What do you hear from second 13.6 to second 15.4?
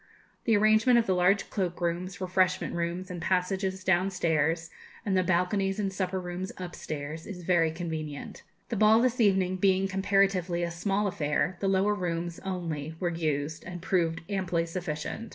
and proved amply sufficient.